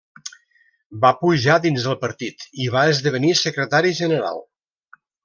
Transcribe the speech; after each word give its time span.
Va 1.01 1.11
pujar 1.19 1.57
dins 1.65 1.85
el 1.91 1.97
partit 2.07 2.47
i 2.65 2.71
va 2.77 2.87
esdevenir 2.95 3.35
secretari 3.43 3.93
general. 4.03 4.41